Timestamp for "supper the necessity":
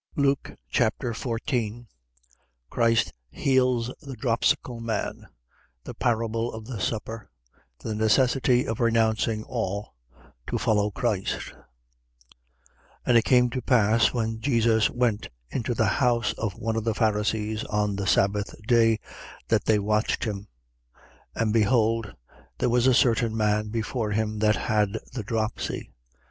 6.79-8.67